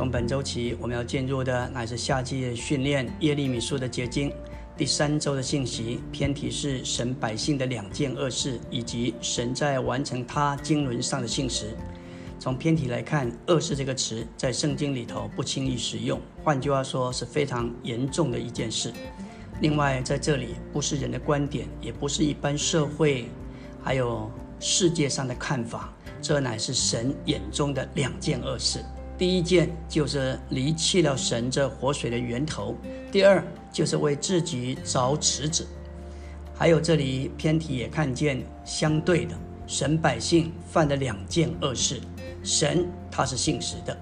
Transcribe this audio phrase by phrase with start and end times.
[0.00, 4.32] 从本周起，我们要进入的乃是夏季训练耶利米书的结晶。
[4.74, 11.76] 第三周的信息偏题是神百姓的两件恶事，以及神在完成他经纶上的信实。
[12.38, 18.90] 从偏题来看，“恶事”这个词在圣经里头不轻易使用，换句话说是非常严重的一件事。
[19.60, 23.28] 另外，在这里不是人的观点，也不是一般社会
[23.82, 24.30] 还有
[24.60, 25.92] 世界上的看法，
[26.22, 28.82] 这乃是神眼中的两件恶事。
[29.20, 32.74] 第一件就是离弃了神这活水的源头，
[33.12, 35.66] 第二就是为自己找池子。
[36.54, 39.34] 还有这里偏题也看见相对的，
[39.66, 42.00] 神百姓犯的两件恶事，
[42.42, 43.94] 神他是信实的。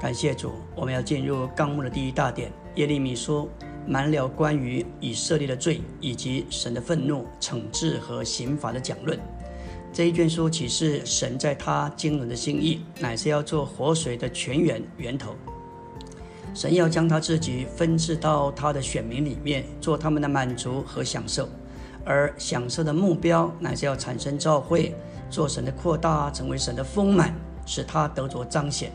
[0.00, 2.50] 感谢主，我们要进入纲目的第一大点。
[2.74, 3.48] 耶利米书
[3.86, 9.16] 满了关于以色列的罪以及神的愤怒、惩治和刑罚的讲论。
[9.92, 15.34] 这一卷书启示神在他经纶的心意，乃是要做活水的泉源源头。
[16.54, 21.48] 神要将他自己分赐到他的选民里面，做他们的满足和享受。
[22.04, 24.94] 而享受的目标，乃是要产生召会，
[25.28, 27.34] 做神的扩大，成为神的丰满，
[27.66, 28.92] 使他得着彰显。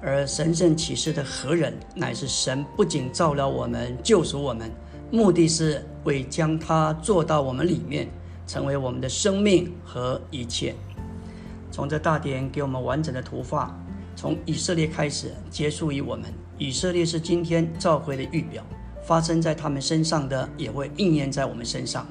[0.00, 4.70] 而神圣启示的何人，乃是神不仅照料我们、救赎我们，
[5.10, 8.08] 目的是为将他做到我们里面。
[8.46, 10.74] 成为我们的生命和一切。
[11.70, 13.76] 从这大典给我们完整的图画，
[14.14, 16.32] 从以色列开始，结束于我们。
[16.56, 18.64] 以色列是今天召回的预表，
[19.04, 22.06] 发生在他们身上的也会应验在我们身上。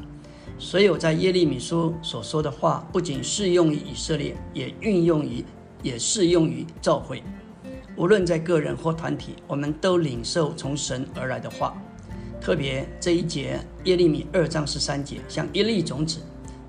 [0.60, 5.44] 所有在耶利米书所说的话，不仅适用于以色列，也运用于，
[5.82, 7.24] 也适用于召会。
[7.96, 11.76] 无论在个人或团体，我们都领受从神而来的话。
[12.44, 16.20] 特别这一节耶利米二章十三节，像一粒种子，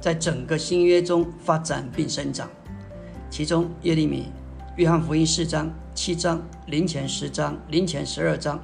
[0.01, 2.49] 在整个新约中发展并生长。
[3.29, 4.29] 其中耶利米、
[4.77, 8.63] 约翰福音四章、七章、零前十章、零前十二章，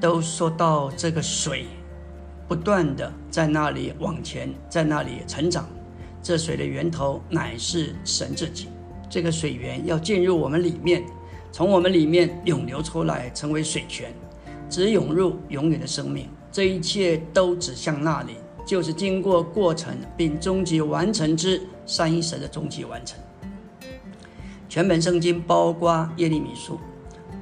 [0.00, 1.66] 都说到这个水
[2.48, 5.68] 不断的在那里往前，在那里成长。
[6.20, 8.66] 这水的源头乃是神自己。
[9.08, 11.04] 这个水源要进入我们里面，
[11.52, 14.12] 从我们里面涌流出来，成为水泉。
[14.72, 23.18] 只涌入永远的生命，这一切都指向那里，就是经过过程并终极完成之三一神的终极完成。
[24.70, 26.80] 全本圣经包括耶利米书，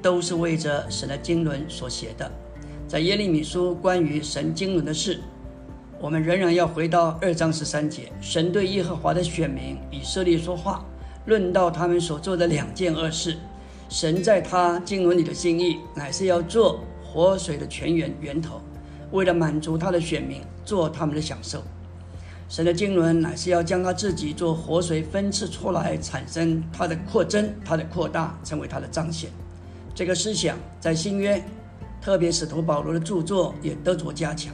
[0.01, 2.29] 都是为着神的经纶所写的。
[2.85, 5.21] 在耶利米书关于神经纶的事，
[6.01, 10.85] 我们仍然要回到二章十三节，神对耶和华的选民以色列说话，
[11.27, 13.37] 论到他们所做的两件恶事，
[13.87, 16.81] 神在他经纶里的心意，乃是要做。
[17.11, 18.61] 活水的泉源源头，
[19.11, 21.61] 为了满足他的选民，做他们的享受。
[22.47, 29.29] 神的经纶乃是要将他自己做活水分赐出来，产生他的扩增、他的扩大，成为他的彰显。
[29.93, 31.43] 这个思想在新约，
[32.01, 34.53] 特别使徒保罗的著作也得着加强。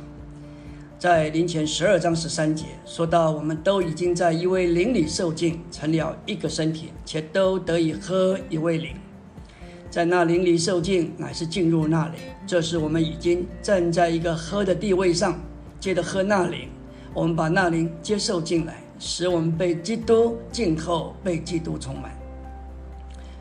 [0.98, 8.96] 在林前十二章十三节说到，我们都已经在一位灵里受尽，成了一个身体，且都得以喝一位灵。
[9.98, 12.20] 在那灵里受尽，乃是进入那里。
[12.46, 15.40] 这是我们已经站在一个喝的地位上，
[15.80, 16.70] 接着喝那灵。
[17.16, 22.12] 我们把那灵接受进来，使我们被基督浸透，被基督充满。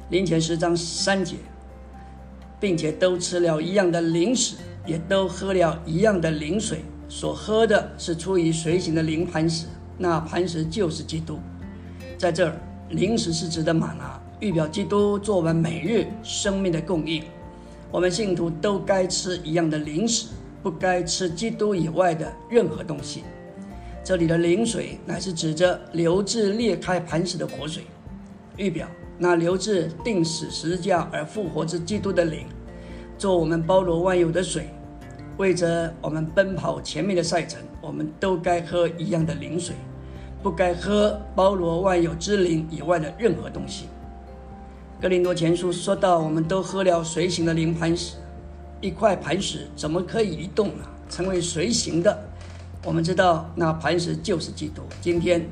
[0.09, 1.37] 灵前十章三节，
[2.59, 4.56] 并且都吃了一样的灵食，
[4.87, 6.83] 也都喝了一样的灵水。
[7.06, 9.67] 所喝的是出于随行的灵磐石，
[9.99, 11.38] 那磐石就是基督。
[12.17, 14.19] 在这儿，灵食是指的玛拿。
[14.39, 17.23] 预表基督做完每日生命的供应，
[17.91, 20.29] 我们信徒都该吃一样的零食，
[20.63, 23.25] 不该吃基督以外的任何东西。
[24.05, 27.85] 这里的灵水乃是指着流至裂开磐石的活水，
[28.59, 28.87] 预表
[29.17, 32.45] 那流至定死十架而复活之基督的灵，
[33.17, 34.69] 做我们包罗万有的水。
[35.39, 39.75] 为着我们奔跑前面的赛程，我们都该喝一样的灵水，
[40.43, 43.87] 不该喝包罗万有之灵以外的任何东西。
[44.98, 48.16] 格林多前书说到，我们都喝了随行的灵磐石，
[48.81, 50.84] 一块磐石怎么可以移动呢？
[51.10, 52.19] 成为随行的，
[52.82, 54.81] 我们知道那磐石就是基督。
[55.02, 55.46] 今天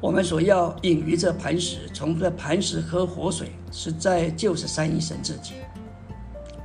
[0.00, 5.52] 我们所要隐于这磐石，从这磐石喝活水，实在就是三一神自己。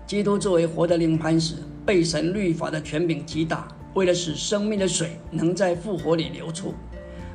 [0.08, 1.56] 基督作为活的灵磐石，
[1.86, 6.74] 被神律法的权柄击打，为了使生命的水能在复活里流出。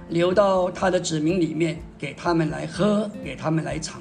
[0.08, 4.00] 流到他的子民里面，给他们来喝，给他们来尝。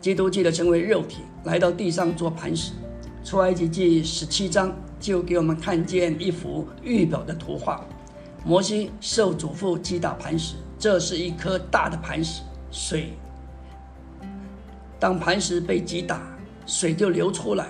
[0.00, 2.72] 基督记得成为肉体，来到地上做磐石。
[3.24, 7.84] 出埃及记十七章就给我们看见一幅预表的图画：
[8.44, 13.10] 摩西受祖父击打磐石，这是一颗大的磐石，水
[14.98, 16.22] 当磐石被击打，
[16.66, 17.66] 水就流出来。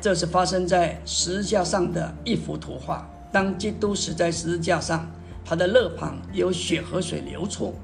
[0.00, 3.08] 这是发生在十字架上的一幅图画。
[3.32, 5.10] 当基督死在十字架上，
[5.50, 7.74] 他的肋旁有血和水流出。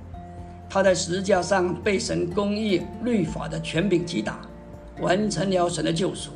[0.71, 4.41] 他在十字架上被神公义律法的权柄击打，
[5.01, 6.31] 完成了神的救赎。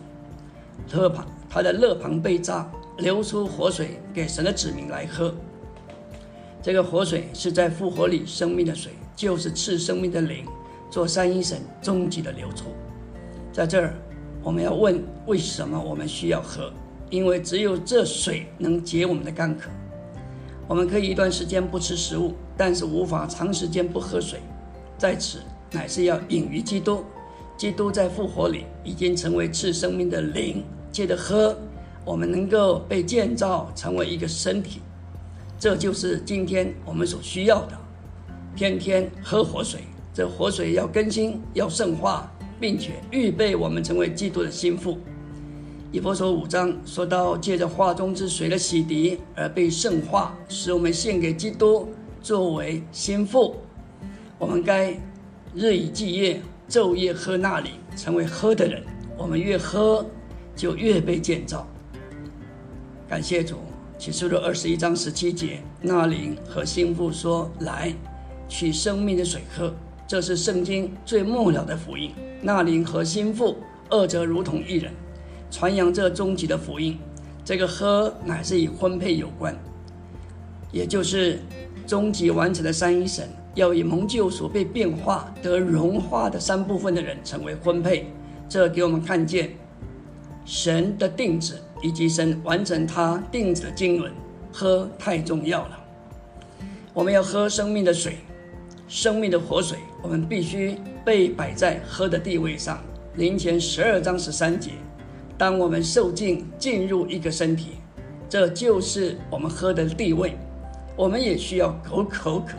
[0.93, 2.69] 肋旁，他的肋旁被扎，
[2.99, 5.33] 流出活水给神的子民来喝。
[6.61, 10.45] 这个活水是在复活里生命的水，就是赐生命的灵，
[10.91, 12.75] 做三一神终极的流出。
[13.53, 13.95] 在这儿，
[14.43, 16.73] 我们要问：为什么我们需要喝？
[17.09, 19.71] 因为只有这水能解我们的干渴。
[20.71, 24.39] 我们可以一段时间不吃食物，但是无法长时间不喝水。
[24.97, 25.41] 在此，
[25.73, 27.03] 乃是要隐于基督。
[27.57, 30.63] 基督在复活里已经成为赐生命的灵，
[30.93, 31.59] 借着喝，
[32.05, 34.81] 我们能够被建造成为一个身体。
[35.59, 37.77] 这就是今天我们所需要的。
[38.55, 39.81] 天天喝活水，
[40.15, 42.31] 这活水要更新，要圣化，
[42.61, 45.01] 并且预备我们成为基督的心腹。
[45.93, 51.89] 以佛所五章说到，借着画中之水的洗涤而被圣化，使我们献给基督
[52.23, 53.57] 作为心腹。
[54.39, 54.97] 我们该
[55.55, 56.41] 日以继夜。
[56.69, 58.81] 昼夜喝那灵，成为喝的人。
[59.19, 60.07] 我们越喝，
[60.55, 61.67] 就越被建造。
[63.09, 63.57] 感谢主，
[63.99, 67.93] 启示录二十一章十七节，那灵和心腹说：“来，
[68.49, 69.75] 取生命的水喝。”
[70.07, 72.13] 这是圣经最末了的福音。
[72.41, 73.57] 那灵和心腹
[73.89, 74.93] 二者如同一人，
[75.51, 76.99] 传扬这终极的福音。
[77.45, 79.57] 这个喝乃是与婚配有关，
[80.71, 81.41] 也就是
[81.87, 83.29] 终极完成的三一神。
[83.57, 88.07] 要以蒙救赎被变化得融化的三部分的人成为婚配，
[88.49, 89.51] 这给我们看见
[90.45, 94.13] 神的定旨以及神完成他定旨的经纶。
[94.53, 95.79] 喝太重要了，
[96.95, 98.19] 我们要喝生命的水，
[98.89, 102.81] 生命的活水，我们必须被摆在喝的地位上。
[103.17, 104.71] 灵前十二章十三节，
[105.41, 107.79] 当我们受尽进入一个身体，
[108.29, 110.37] 这就是我们喝的地位。
[110.95, 112.59] 我们也需要口口渴。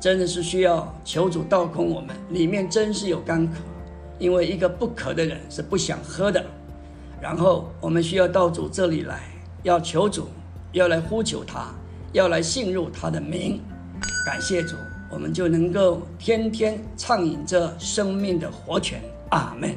[0.00, 3.60] 真的是需要求主倒空我们，里面真是有干渴，
[4.18, 6.44] 因为一个不渴的人是不想喝的。
[7.20, 9.20] 然后我们需要到主这里来，
[9.62, 10.26] 要求主，
[10.72, 11.72] 要来呼求他，
[12.12, 13.60] 要来信入他的名，
[14.26, 14.74] 感谢主，
[15.12, 19.00] 我们就能够天天畅饮着生命的活泉。
[19.30, 19.76] 阿门。